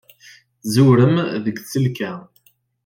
[0.61, 1.15] Tẓewrem
[1.45, 2.11] deg tsekla.